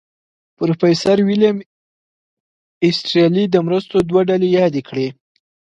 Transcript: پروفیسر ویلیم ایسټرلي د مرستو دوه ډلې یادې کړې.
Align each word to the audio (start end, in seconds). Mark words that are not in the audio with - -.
پروفیسر 0.57 1.17
ویلیم 1.27 1.57
ایسټرلي 2.83 3.43
د 3.49 3.55
مرستو 3.65 3.97
دوه 4.09 4.21
ډلې 4.29 4.47
یادې 4.59 4.81
کړې. 4.89 5.07